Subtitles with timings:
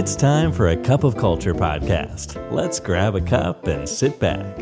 [0.00, 2.28] It's time for a cup of culture podcast.
[2.58, 4.52] Let's grab a cup and sit back.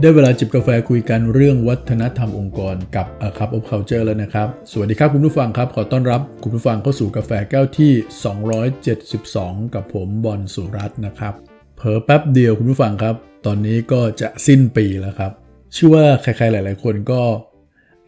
[0.00, 7.92] ได้เวลาจิบกาแฟคุยกันเรื่องวัฒนธรรมองค์กรกับ A Cup of Culture แล้วนะครับ สวัสดีครับคุณผู้ฟังครับ ขอต้อนรับคุณผู้ฟังเข้าสู่กาแฟแก้วที่
[9.02, 11.34] 272 กับผมบอลสุรัตน์นะครับ
[11.76, 13.14] เผลอแป๊บเดียวคุณผู้ฟังครับ
[13.46, 15.32] ตอนนี้ก็จะสิ้นปีแล้วครับ
[15.74, 17.20] เชื่อว่าใครๆหลาย ๆ คนก็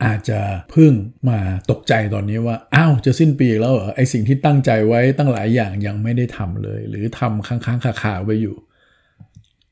[0.05, 0.41] อาจจะ
[0.71, 0.93] เพิ่ง
[1.29, 1.39] มา
[1.71, 8.57] ตกใจตอนนี้ว่า อ้าว จะสิ้นปีแล้วเหรอไอสิ่งที่ตั้งใจไว้ตั้งหลายอย่างยังไม่ได้ทำเลย หรือทำค้างๆคาๆไว้อยู่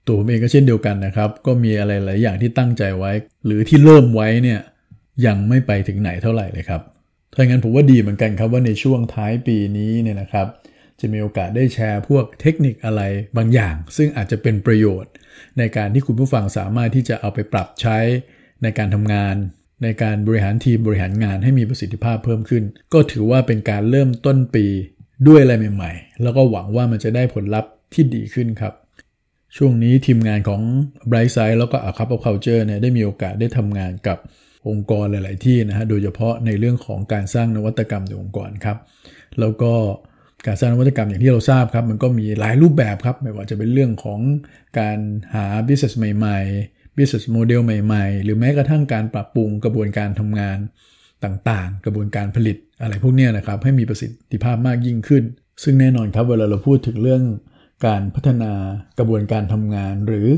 [0.06, 3.12] ตัวผมเองก็เช่นเดียวกันนะครับ ก็มีอะไรหลายอย่างที่ตั้งใจไว้
[3.44, 4.60] หรือที่เริ่มไว้เนี่ย
[5.26, 6.82] ยังไม่ไปถึงไหนเท่าไหร่เลยครับ
[7.32, 10.46] ถ้าอย่างนั้นผมว่าดีเหมือนกันครับว่าในช่วงท้ายปีนี้เนี่ยนะครับ
[11.00, 13.02] จะมีโอกาสได้แชร์พวกเทคนิคอะไร
[13.36, 15.12] บางอย่าง ซึ่งอาจจะเป็นประโยชน์
[15.58, 17.98] ในการที่คุณผู้ฟังสามารถที่จะเอาไปปรับใช้
[18.62, 19.36] ในการทำงาน
[19.82, 24.66] ในการบริหารทีมบริหารงานให้มีประสิทธิภาพเพิ่มขึ้น ก็ถือว่าเป็นการเริ่มต้นปี
[25.28, 28.74] ด้วยอะไรใหม่ๆ แล้วก็หวังว่ามันจะได้ผลลัพธ์ที่ดีขึ้นครับ
[29.56, 30.62] ช่วงนี้ทีมงานของ
[31.10, 34.18] Bright Side แล้วก็ A Cup of Culture เนี่ยได้มีโอกาสได้ทำงานกับ
[34.68, 38.76] องค์กรหลาย ๆ ที่นะฮะโดยเฉพาะในเรื่องของการสร้างนวัตกรรมในองค์กรครับ
[39.40, 39.72] แล้วก็
[40.46, 44.20] การสร้างนวัตกรรมอย่างที่เราทราบครับ มันก็มีหลายรูปแบบครับ ไม่ว่าจะเป็นเรื่องของ
[44.78, 44.98] การ
[45.34, 50.58] หา business ใหม่ ๆ business model ใหม่ ๆ หรือแม้กระทั่งการปรับปรุงกระบวนการทำงาน
[51.24, 55.24] ต่างๆ กระบวนการผลิตอะไรพวกนี้นะครับให้มีประสิทธิภาพมากยิ่งขึ้น
[55.62, 57.22] ซึ่งแน่นอนครับเวลาเราพูดถึงเรื่อง
[57.86, 58.52] การพัฒนา
[58.98, 60.28] กระบวนการทำงาน หรือ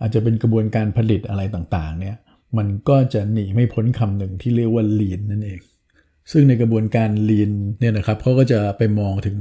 [0.00, 2.16] อาจจะเป็นกระบวนการผลิตอะไรต่างๆเนี่ย
[2.58, 5.60] มันก็จะหนีไม่พ้นคำหนึ่งที่เรียกว่า lean นั่นเอง
[6.32, 9.36] ซึ่งในกระบวนการ lean เนี่ยนะครับเขาก็จะไปมองถึง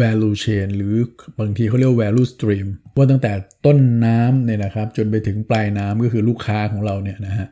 [0.00, 0.94] value chain หรือ
[1.40, 3.32] บางทีเขาเรียกว่า value stream ว่าตั้งแต่
[3.66, 7.48] ต้นน้ำเนี่ยนะครับจนไปถึงปลายน้ำก็คือลูกค้าของเราเนี่ยนะฮะ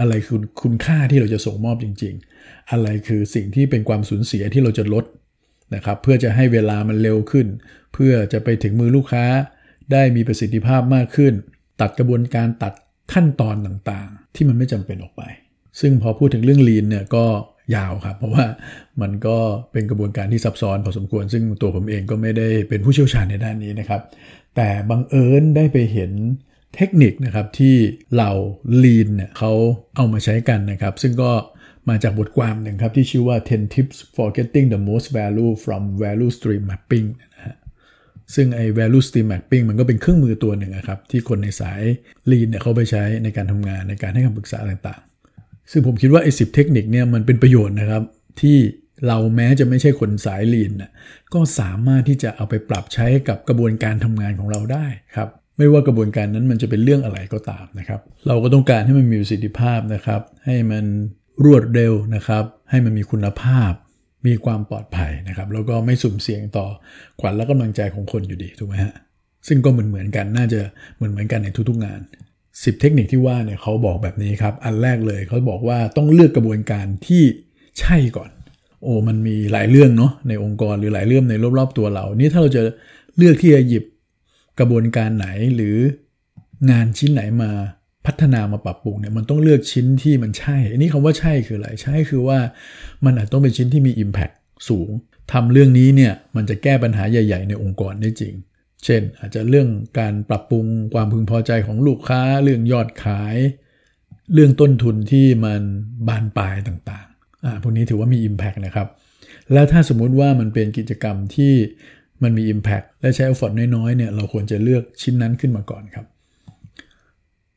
[0.00, 5.04] อะไรคือคุณค่าที่เราจะส่งมอบจริง ๆ อะไรคือสิ่งที่เป็นความสูญเสียที่เราจะลด
[5.74, 7.46] นะครับเพื่อจะให้เวลามันเร็วขึ้น
[7.94, 9.24] เพื่อจะไปถึงมือลูกค้า
[9.92, 11.34] ได้มีประสิทธิภาพมากขึ้น
[11.80, 12.72] ตัดกระบวนการตัด
[13.12, 15.22] ขั้นตอนต่างๆ ที่มันไม่จำเป็นออกไป
[15.80, 17.26] ซึ่งพอพูดถึงเรื่อง lean เนี่ยก็
[17.74, 18.44] ยาวครับ เพราะว่า
[19.02, 19.36] มันก็
[19.72, 24.02] เป็นกระบวนการที่ซับซ้อนพอสมควร ซึ่งตัวผมเองก็ไม่ได้เป็นผู้เชี่ยวชาญในด้านนี้นะครับ
[24.56, 26.12] แต่บังเอิญได้ไปเห็น
[26.74, 27.74] เทคนิคนะครับที่
[28.12, 28.32] เหล่า
[28.82, 29.52] lean เนี่ยเขา
[29.96, 31.32] เอามาใช้กันนะครับ ซึ่งก็
[31.88, 37.56] มาจากบทความหนึ่งครับ ที่ชื่อว่า 10 tips for getting the most value from value stream mapping นะฮะ
[38.34, 41.82] ซึ่งไอ้ value stream mapping มันก็เป็นเครื่องมือตัวหนึ่งนะครับ ที่คนในสาย
[42.30, 45.17] lean เนี่ยเขาไปใช้ในการทำงานในการให้คำปรึกษาต่างๆ
[45.70, 48.02] ซึ่งผมคิดว่าไอ้สิเทคนิคเนี่ยมันเป็นประโยชน์นะครับ
[48.40, 48.58] ที่
[49.06, 50.90] เราแม้จะไม่ใช่คนสาย lean นะ
[51.34, 54.86] ก็สามารถที่จะเอาไปปรับใช้กับกระบวนการทำงานของเราได้
[55.16, 55.28] ครับ
[55.58, 60.84] ไม่ว่ากระบวนการนั้นมันจะเป็นเรื่องอะไรก็ตามนะครับ เราก็ต้องการให้มันมีประสิทธิภาพนะครับ ให้มัน
[61.44, 63.72] รวดเร็วนะครับ ให้มันมีคุณภาพ
[64.26, 66.66] มีความปลอดภัยนะครับ แล้วก็ไม่สุ่มเสี่ยงต่อ
[67.20, 68.94] ขวัญและกำลังใจของคนอยู่ดีถูกไหมฮะ
[69.48, 70.60] ซึ่งก็เหมือนเหมือนกันน่าจะ
[70.96, 72.00] เหมือนเหมือนกันในทุกๆงาน
[72.62, 77.22] 10 เทคนิคที่ว่าเนี่ยเขาบอกแบบนี้ครับ อันแรกเลยเขาบอกว่าต้องเลือกกระบวนการที่
[77.80, 78.30] ใช่ก่อน
[78.82, 82.62] โอ้มันมีหลายเรื่องเนาะในองค์กรหรือหลายเรื่องในรอบๆตัวเรา นี่ถ้าเราจะ
[83.16, 83.84] เลือกที่จะหยิบ
[84.58, 85.26] กระบวนการไหน
[85.56, 85.76] หรือ
[86.70, 87.50] งานชิ้นไหนมา
[88.06, 92.38] พัฒนามาปรับปรุงเนี่ยมันต้องเลือกชิ้นที่มันใช่ อันนี้คำว่าใช่คืออะไร ใช่คือว่า
[93.04, 94.34] มันอาจต้องเป็นชิ้นที่มี Impact
[94.68, 94.88] สูง
[95.32, 98.34] ทำเรื่องนี้เนี่ยมันจะแก้ปัญหาใหญ่ ๆ ในองค์กรได้จริง
[98.84, 99.68] เช่นอาจจะเรื่อง
[99.98, 103.36] การปรับปรุงความพึงพอใจของลูกค้าเรื่องยอดขาย
[104.34, 105.62] เรื่องต้นทุนที่มัน
[106.08, 108.88] บานปลายต่างๆอ่าพวกนี้ถือว่ามี Impact นะครับ
[109.52, 111.54] แล้วถ้าสมมุติว่ามันเป็นกิจกรรมที่
[112.22, 116.06] มันมี Impact และใช้ effort น้อยๆเนี่ยเราควรจะเลือกชิ้นนั้นขึ้นมาก่อนครับ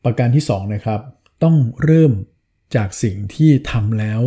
[0.05, 0.99] ประการที่2นะครับ
[1.43, 2.11] ต้องเริ่ม
[2.75, 4.21] จากสิ่งที่ทำแล้ว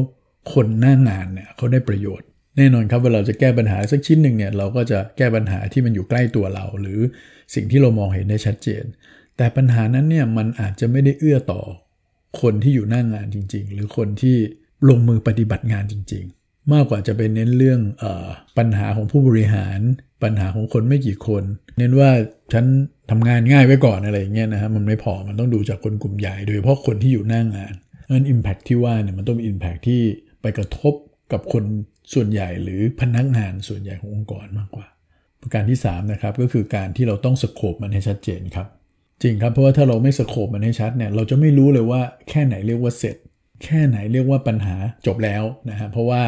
[0.53, 7.00] คนหน้างานเนี่ยเขาได้ประโยชน์ แน่นอนครับเวลาเราจะแก้ปัญหาสักชิ้นหนึ่งเนี่ยเราก็จะแก้ปัญหาที่มันอยู่ใกล้ตัวเรา หรือ
[7.54, 8.84] สิ่งที่เรามองเห็นได้ชัดเจน
[9.37, 11.62] แต่ปัญหานั้นเนี่ยมันอาจจะไม่ได้เอื้อต่อ
[12.41, 14.37] คนที่อยู่หน้างานจริง ๆ หรือคนที่
[14.88, 19.79] ลงมือปฏิบัติงานจริง ๆ มากกว่าจะเป็นเน้นเรื่องออปัญหาของผู้บริหาร
[20.23, 21.44] ปัญหาของคนไม่กี่คน
[21.79, 22.11] เน้นว่า
[22.52, 22.64] ฉัน
[23.11, 27.75] ทำงานง่ายไว้ก่อนอะไรอย่างเงี้ยนะฮะมันไม่พอมันต้องดูจากคนกลุ่มใหญ่โดยเฉพาะคนที่อยู่หน้างาน
[28.11, 30.02] นั้น Impact ที่ว่าเนี่ยมันต้องมี Impact ที่
[30.40, 30.94] ไปกระทบ
[31.32, 31.64] กับคน
[32.12, 34.87] ส่วนใหญ่หรือพนักงานส่วนใหญ่ขององค์กรมากกว่า
[35.43, 38.67] ประการที่3นะครับก็คือการที่เราต้องสโคปมันให้ชัดเจนครับ
[39.23, 43.17] จริงครับเพราะว่าถ้าเราไม่สโคปมันให้ชัดเนี่ยเราจะไม่รู้เลยว่าแค่ไหนเรียกว่าเสร็จ
[43.65, 46.23] แค่ไหนเรียกว่าปัญหาจบแล้วนะฮะเพราะว่า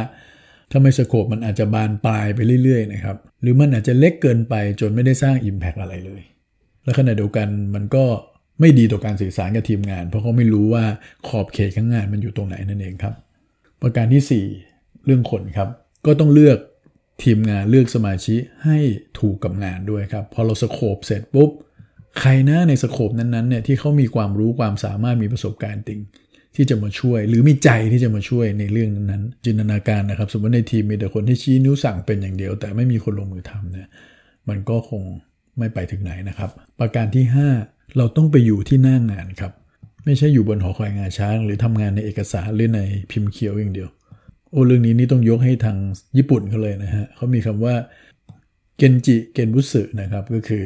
[0.70, 6.22] ถ้าไม่สโคปมันอาจจะบานปลายไปเรื่อยๆนะครับหรือมันอาจจะเล็กเกินไปจนไม่ได้สร้าง Impact อะไรเลย
[6.84, 8.04] และขณะเดียวกันมันก็
[8.60, 10.84] ไม่ดีต่อการสื่อสารกับทีมงาน เพราะเขาไม่รู้ว่า
[11.28, 13.14] ขอบเขตข้างงานมันอยู่ตรงไหนนั่นเองครับ
[13.82, 14.75] ประการที่ 4
[15.06, 15.68] เรื่องคนครับ
[16.06, 16.58] ก็ต้องเลือก
[17.22, 18.78] ทีมงานเลือกสมาชิกให้
[19.18, 21.50] ถูกกับงานด้วยครับ พอเราสโคบเสร็จปุ๊บ
[22.20, 26.00] ใครนะในสโคบนั้นๆเนี่ยที่เขามีความรู้ความสามารถมีประสบการณ์จริง
[26.54, 33.88] ที่จะมาช่วย หรือมีใจที่จะมาช่วยในเรื่องนั้นๆ จินตนาการนะครับ สมมติในทีมมีแต่คนที่ชี้นิ้วสั่งเป็นอย่างเดียว แต่ไม่มีคนลงมือทำเนี่ย
[34.48, 35.02] มันก็คง
[35.58, 36.50] ไม่ไปถึงไหนนะครับ
[36.80, 37.24] ประการที่
[37.60, 39.52] 5 เราต้องไปอยู่ที่หน้างานครับ
[40.04, 42.80] ไม่ใช่อยู่บนหอคอยงาช้าง หรือทำงานในเอกสารหรือใน
[43.10, 43.88] พิมพ์เขียวอย่างเดียว
[44.50, 45.76] โอ้เรื่องนี้นี่ต้องยกให้ทาง
[46.16, 47.74] ญี่ปุ่นเขาเลยนะฮะเขามีคำว่า
[48.76, 50.64] เกนจิเกนบุสึนะครับก็คือ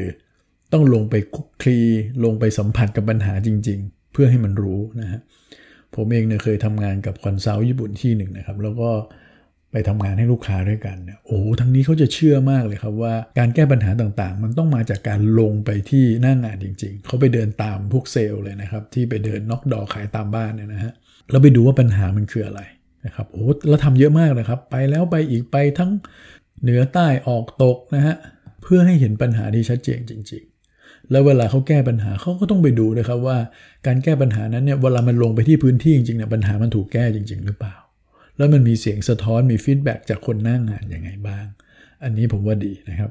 [0.72, 1.78] ต้องลงไปคลุกคลี
[2.24, 5.20] ลงไปสัมผัสกับปัญหาจริง ๆ เพื่อให้มันรู้นะฮะ
[5.94, 8.90] ผมเองเนี่ยเคยทำงานกับ consult ญี่ปุ่นที่หนึ่งนะครับ แล้วก็
[9.72, 20.92] ไปทำงานให้ลูกค้าด้วยกันเนี่ยโอ้ทั้งนี้เขาจะเชื่อมากเลยครับว่าการแก้ปัญหาต่างๆ มันต้องมาจากการลงไปที่หน้างงานจริง ๆ เขาไปเดินตามพวกเซลล์เลยนะครับ ที่ไปเดินน็อกดอขายตามบ้านเนี่ยนะฮะ
[21.30, 22.60] แล้วไปดูว่าปัญหามันคืออะไร
[23.04, 25.90] นะครับโอ้แล้วทำเยอะมากเลยครับ ไปแล้วไปอีกไปทั้ง
[26.62, 28.16] เหนือใต้ออกตกนะฮะ
[28.62, 30.42] เพื่อให้เห็นปัญหาที่ชัดเจนจริง
[30.76, 33.38] ๆ แล้วเวลาเขาแก้ปัญหาเขาก็ต้องไปดูนะครับว่า
[33.86, 37.76] การแก้ปัญหานั้นเนี่ยเวลามันลงไปที่พื้นที่จริงๆเนี่ยปัญหามันถูกแก้จริง ๆ หรือเปล่า
[38.36, 41.46] แล้วมันมีเสียงสะท้อนมีฟีดแบ็จากคนหน้างงานยังไงบ้าง
[42.02, 43.10] อันนี้ผมว่าดีนะครับ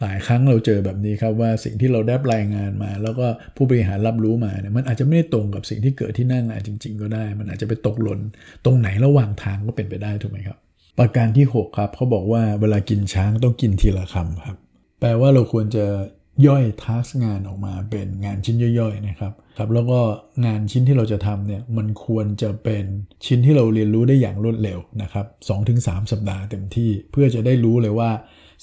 [0.00, 8.20] หลายครั้งเราเจอแบบนี้ครับว่าสิ่งที่เราได้รายงานมา แล้วก็ผู้บริหารรับรู้มาเนี่ยมันอาจจะไม่ได้ตรงกับสิ่งที่เกิดที่หน้างานจริง ๆ ก็ได้ มันอาจจะไปตกหล่น
[8.64, 10.58] ตรงไหนระหว่างทางก็เป็นไปได้ถูกไหมครับ
[10.98, 14.56] ประการที่ 6 ครับเขาบอกว่าเวลากินช้างต้องกินทีละคำครับ
[15.00, 15.84] แปลว่าเราควรจะ
[16.46, 20.00] ย่อยทัสงานออกมาเป็นงานชิ้นย่อยๆนะครับครับแล้วก็
[20.46, 22.84] งานชิ้นที่เราจะทำเนี่ยมันควรจะเป็น
[23.26, 25.26] ชิ้นที่เราเรียนรู้ได้อย่างรวดเร็วนะครับ
[25.66, 28.10] 2-3สัปดาห์เต็มที่เพื่อจะได้รู้เลยว่า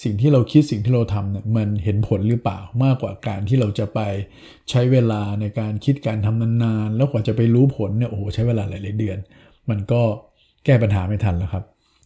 [0.04, 4.00] สิ่งที่เราคิดสิ่งที่เราทำเนี่ยมันเห็นผลหรือเปล่ามากกว่าการที่เราจะไป
[4.69, 9.18] ใช้เวลาในการคิดการทำนานๆ แล้วกว่าจะไปรู้ผลเนี่ยโอ้โหใช้เวลาหลายๆเดือน
[9.69, 10.01] มันก็
[10.66, 11.63] แก้ปัญหาไม่ทันแล้วครับ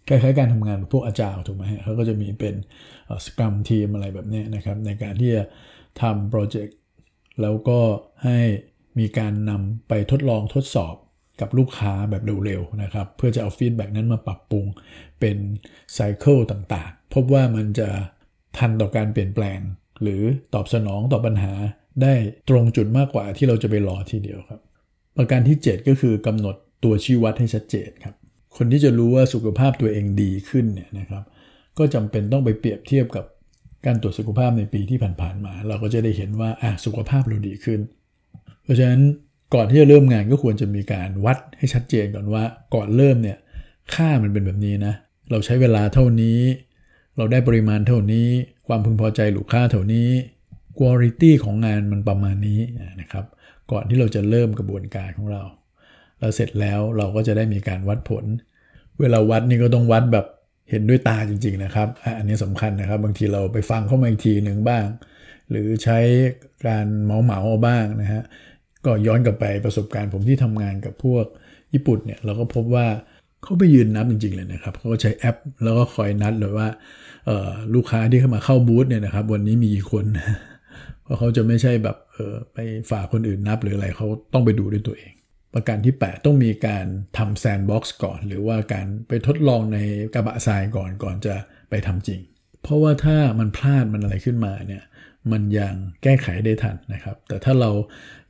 [0.07, 2.55] คล้ายๆการทำงานพวกอาจารย์ถูกไหมฮะเขาก็จะมีเป็น
[3.25, 5.43] สกรัมทีมอะไรแบบนี้นะครับ ในการที่จะ
[6.01, 6.77] ทำ project
[7.41, 7.79] แล้วก็
[8.23, 8.39] ให้
[8.99, 10.95] มีการนำไปทดลองทดสอบ
[11.41, 14.65] กับลูกค้าแบบเร็วๆนะครับ เพื่อจะเอา feedback นั้นมาปรับปรุง
[15.19, 15.37] เป็น
[15.93, 17.89] cycle ต่างๆ พบว่ามันจะ
[18.57, 19.59] ทันต่อการเปลี่ยนแปลง
[20.01, 20.21] หรือ
[20.53, 21.53] ตอบสนองต่อปัญหา
[22.01, 22.13] ได้
[22.49, 24.61] ตรงจุดมากกว่าที่เราจะไปรอทีเดียวครับ
[25.17, 28.15] ประการที่ 7 ก็คือกำหนดตัวชี้วัดให้ชัดเจนครับ
[28.57, 31.23] คนที่จะรู้ว่าสุขภาพตัวเองดีขึ้นเนี่ยนะครับ
[31.77, 33.25] ก็จำเป็นต้องไปเปรียบเทียบกับ
[33.85, 37.79] การตรวจสุขภาพในปีที่ผ่านๆมา เราก็จะได้เห็นว่าอะสุขภาพเราดีขึ้น
[38.63, 39.01] เพราะฉะนั้น
[39.53, 42.43] ก่อนที่จะเริ่มงานก็ควรจะมีการวัดให้ชัดเจนก่อนว่า
[42.75, 43.37] ก่อนเริ่มเนี่ย
[43.93, 44.93] ค่ามันเป็นแบบนี้นะ
[45.31, 46.39] เราใช้เวลาเท่านี้
[47.17, 48.27] เราได้ปริมาณเท่านี้
[48.67, 50.09] ความพึงพอใจลูกค้าเท่านี้
[50.77, 52.59] คุณภาพของงานมันประมาณนี้
[53.01, 53.25] นะครับ
[53.71, 55.43] ก่อนที่เราจะเริ่มกระบวนการของเรา
[56.19, 58.25] แล้วเสร็จแล้วเราก็จะได้มีการวัดผล
[58.99, 60.25] เวลาวัดนี่ก็ต้องวัดแบบ
[60.69, 64.85] เห็นด้วยตาจริง ๆ นะครับ อันนี้สำคัญนะครับ บางทีเราไปฟังเข้ามาอีกทีหนึ่งบ้าง
[65.49, 65.97] หรือใช้
[66.67, 68.23] การเมาเมาบ้างนะฮะ
[68.87, 71.25] ก็ย้อนกลับไปประสบการณ์ผมที่ทำงานกับพวก
[71.73, 72.87] ญี่ปุ่นเนี่ยเราก็พบว่า
[73.43, 76.67] เขาไปยืนนับจริงๆเลยนะครับเขาก็ใช้แอป แล้วก็คอยนัดเลยว่า
[77.75, 80.05] ลูกค้าที่เข้ามาเข้าบูธเนี่ยนะครับ วันนี้มีกี่คน
[81.03, 81.97] เพราะเขาจะไม่ใช่แบบ
[82.53, 82.57] ไป
[82.91, 85.11] ฝากคนอื่นนับหรืออะไรเขาต้องไปดูด้วยตัวเอง
[85.53, 86.85] ประการที่ 8 ต้องมีการ
[87.17, 89.77] ทำ sandbox ก่อน หรือว่าการไปทดลองใน
[90.13, 91.35] กระบะทรายก่อนก่อนจะ
[91.69, 92.19] ไปทำจริง
[92.61, 94.83] เพราะว่าถ้ามันพลาดมันอะไรขึ้นมาเนี่ย
[95.33, 97.71] มันยังแก้ไขได้ทันนะครับ แต่ถ้าเรา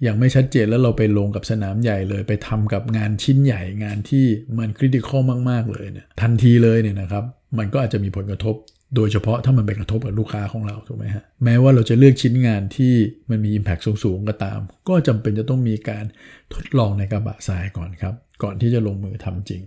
[0.08, 4.25] ยังไม่ชัดเจนแล้วเราไปลงกับสนามใหญ่เลย ไปทำกับงานชิ้นใหญ่งานที่
[4.58, 7.24] มัน critical มาก ๆ เลยเนี่ยทันทีเลยเนี่ยนะครับ
[7.58, 8.56] มันก็อาจจะมีผลกระทบ
[8.96, 12.94] โดยเฉพาะถ้ามันไปกระทบกับลูกค้าของเราถูกไหมฮะแม้ว่าเราจะเลือกชิ้นงานที่
[13.30, 16.06] มันมี Impact สูง ๆ ก็ตาม ก็จำเป็นจะต้องมีการ
[16.54, 19.62] ทดลองในกระบะทรายก่อนครับ ก่อนที่จะลงมือทำจริง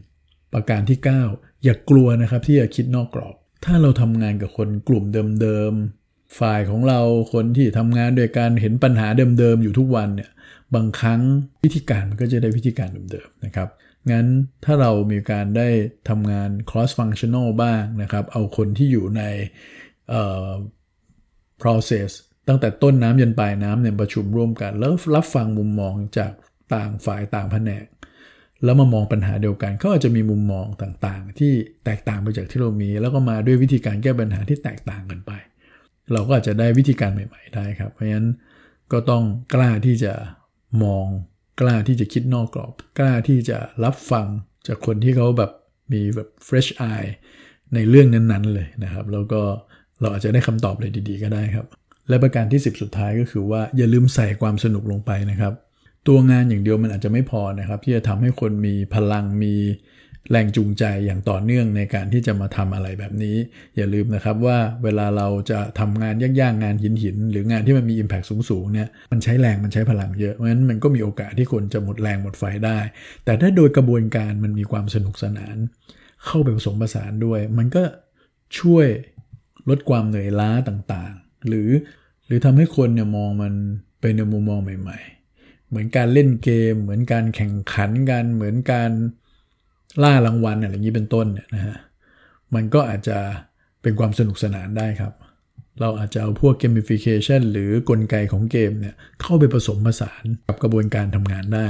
[0.52, 0.98] ประการที่
[1.30, 3.34] 9 อย่ากกลัวนะครับที่จะคิดนอกกรอบ
[3.64, 5.74] ถ้าเราทำงานกับคนกลุ่มเดิม
[6.38, 7.00] ฝ่ายของเรา
[7.32, 9.08] คนที่ทำงานโดยการเห็นปัญหา
[9.38, 10.30] เดิมๆอยู่ทุกวันเนี่ย
[10.74, 11.20] บางครั้ง
[11.64, 13.68] วิธีการมันก็จะได้วิธีการเดิมๆนะครับ
[14.10, 14.26] งั้น
[14.64, 15.68] ถ้าเรามีการได้
[16.08, 19.22] ทำงาน cross functional บ้างนะครับ เอาคนที่อยู่ใน
[21.62, 22.10] process
[22.48, 26.32] ตั้งแต่ต้นน้ำยันปลายน้ำเนี่ยประชุมร่วมกัน แล้วรับฟังมุมมองจาก
[26.74, 27.84] ต่างฝ่ายต่างแผนก
[28.64, 31.52] แล้วมามองปัญหาเดียวกันก็อาจจะมีมุมมองต่างๆ ที่
[31.84, 35.29] แตกต่างไปจากที่เรามี แล้วก็มาด้วยวิธีการแก้ปัญหาที่แตกต่างกันไป
[36.12, 38.28] เราก็อาจจะได้วิธีการใหม่ ๆ ได้ครับ เพราะฉะนั้น
[38.92, 39.24] ก็ต้อง
[39.54, 40.12] กล้าที่จะ
[40.82, 41.06] มอง
[41.60, 44.26] กล้าที่จะคิดนอกกรอบ กล้าที่จะรับฟัง
[44.66, 45.50] จากคนที่เขาแบบ
[45.92, 47.10] มีแบบ fresh eye
[47.74, 49.40] ในเรื่องนั้นๆเลยนะครับ แล้วก็
[50.00, 51.66] เราอาจจะได้คำตอบเลยดีๆ ก็ได้ครับ
[52.08, 55.52] และประการที่ 10 สุดท้ายก็คือว่าอย่าลืมใส่ความสนุกลงไปนะครับ
[56.08, 59.54] ตัวงานอย่างเดียวมันอาจจะไม่พอนะครับ ที่จะทำให้คนมีพลังมี
[60.30, 63.36] แรงจูงใจอย่างต่อเนื่องในการที่จะมาทำอะไรแบบนี้
[63.76, 72.78] อย่าลืมนะครับว่าเวลาเราจะทำงานยากๆงานหินหินหรืองานที่มันมี Impact สูงๆเนี่ยมันใช้แรงมันใช้พลังเยอะเพราะฉะนั้นมันก็มีโอกาสที่คนจะหมดแรงหมดไฟได้
[73.24, 75.56] แต่ถ้าโดยกระบวนการมันมีความสนุกสนาน
[76.26, 77.82] เข้าไปผสมผสานด้วย มันก็
[78.58, 78.86] ช่วย
[79.68, 81.68] ลดความเหนื่อยล้าต่างๆ หรือ
[82.26, 83.54] หรือทำให้คนเนี่ยมองมัน
[84.00, 84.98] ไปในมุมมองใหม่
[85.34, 88.90] ๆ เหมือนการเล่นเกม เหมือนการแข่งขันกันเหมือนการ
[90.02, 91.76] ล่ารางวัลอะไรอย่างนี้เป็นต้นเนี่ยนะฮะ
[92.54, 93.18] มันก็อาจจะ
[93.82, 95.12] เป็นความสนุกสนานได้ครับ
[95.80, 101.68] เราอาจจะเอาพวก gamification หรือกลไกของเกมเนี่ยเข้าไปผสมผสานกับกระบวนการทำงานได้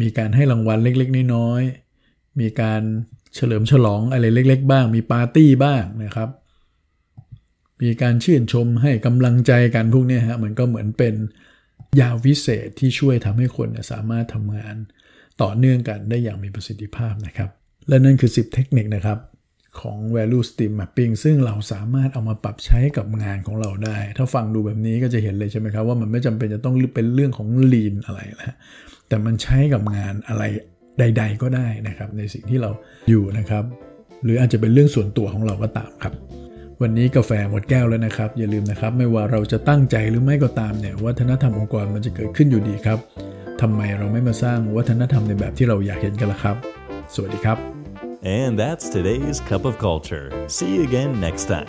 [0.00, 2.82] มีการให้รางวัลเล็กๆ น้อยๆ มีการ
[3.34, 6.30] เฉลิมฉลองอะไรเล็ก ๆ บ้าง มีปาร์ตี้บ้างนะครับ
[7.82, 11.14] มีการชื่นชมให้กำลังใจกันพวกนี้ฮะมันก็เหมือนเป็น
[12.00, 14.76] ยาวิเศษที่ช่วยทำให้คนสามารถทำงาน
[15.42, 17.50] ต่อเนื่องกันได้อย่างมีประสิทธิภาพนะครับ
[17.88, 19.18] และนั่นคือ 10 เทคนิคนะครับ
[19.80, 28.56] ของ value stream mapping ซึ่งเราสามารถเอามาปรับใช้กับงานของเราได้ ถ้าฟังดูแบบนี้ก็จะเห็นเลยใช่ไหมครับ ว่ามันไม่จำเป็นจะต้องเป็นเรื่องของ lean อะไรนะ
[29.08, 30.42] แต่มันใช้กับงานอะไร
[30.98, 32.70] ใด ๆ ก็ได้นะครับ ในสิ่งที่เรา
[33.08, 33.64] อยู่นะครับ
[34.24, 36.14] หรืออาจจะเป็นเรื่องส่วนตัวของเราก็ตามครับ
[36.82, 42.98] วันนี้กาแฟหมดแก้วแล้วนะครับ อย่าลืมนะครับ ไม่ว่าเราจะตั้งใจหรือไม่ก็ตามเนี่ยวัฒนธรรมองค์กรมันจะเกิดขึ้นอยู่ดีครับ
[43.60, 46.56] ทำไมเราไม่มาสร้างวัฒนธรรมในแบบที่เราอยากเห็นกันล่ะครับ
[47.14, 47.58] สวัสดีครับ
[48.40, 50.26] And that's today's Cup of Culture.
[50.48, 51.68] See you again next time.